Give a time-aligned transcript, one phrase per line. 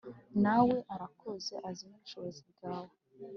[0.43, 2.93] nawe arakuzi azi n’ubushobozi bwawe